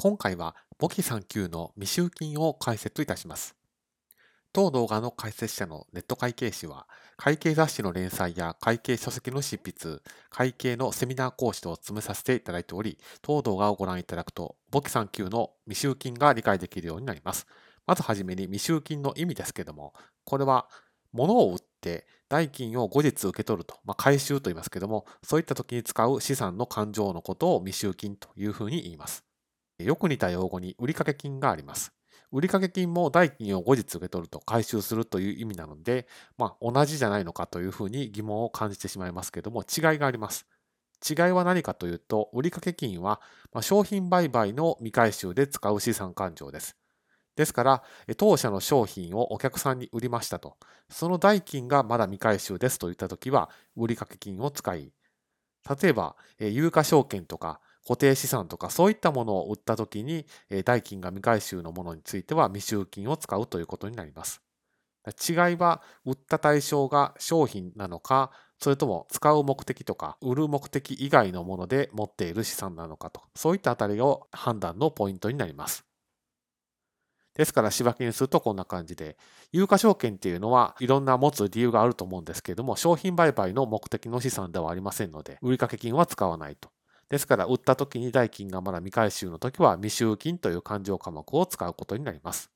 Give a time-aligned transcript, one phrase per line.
[0.00, 3.56] 今回は簿記3級の未収金を解説いたします。
[4.52, 6.86] 当動画の解説者のネット会計士は、
[7.16, 9.98] 会計雑誌の連載や会計書籍の執筆、
[10.30, 17.48] 会計のセミナー講師と詰めさせていただいており、当動画をご覧いただくと、簿記3級の未収金が理解できるようになります。
[17.84, 19.94] まずはじめに未収金の意味ですけども、
[20.24, 20.68] これは
[21.10, 29.27] 物を売って代金を後日受け取ると、まあ、回収と言いますけども、そういった時に使う資産の勘定のことを未収金というふうに言います。
[29.78, 31.92] よく似た用語に売掛金があります。
[32.32, 40.46] 売掛金も代金を後日受け取ると回収するという意味なので、まあ、同じじゃないのかというふうに疑問を感じてしまいますけども、違いがあります。
[41.08, 43.20] 違いは何かというと、売掛金は
[43.60, 46.76] 商品売買の未回収で使う資産勘定です。
[47.36, 47.82] ですから、
[48.16, 50.56] 当社の商品をお客さんに売りましたと、
[50.90, 54.92] その代金がまだ未回収ですといったときは、売掛金を使い、
[55.80, 60.26] 例えば、有価証券とか固定資産とかそういったものを売ったときに、
[60.66, 64.42] 代金が未回収のものについては未収金を使うということになります。
[65.26, 75.86] 違いは、売った対象が商品なのか、それとも使う目的とか、売る目的以外のもので持っている資産なのかと、そういったあたりを判断のポイントになります。
[77.32, 79.16] ですから、仕分けにするとこんな感じで、
[79.50, 86.68] 有価証券っていうのはいろんな持つ理由があると思うんですけれども、商品売買の目的の資産ではありませんので、売掛金は使わないと。
[87.10, 92.50] ですから、売った時に代金がまだ未回収の時は未収金という勘定科目を使うことになります。